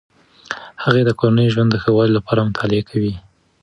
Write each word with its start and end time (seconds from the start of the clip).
هغې 0.83 1.01
د 1.05 1.11
کورني 1.19 1.47
ژوند 1.53 1.69
د 1.71 1.75
ښه 1.83 1.89
والي 1.95 2.13
لپاره 2.15 2.47
مطالعه 2.49 2.83
کوي. 2.89 3.13